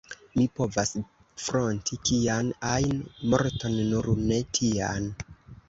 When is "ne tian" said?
4.27-5.11